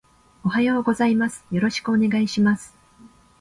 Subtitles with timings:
[0.43, 1.45] おはようございます。
[1.51, 2.75] よろしくお願いします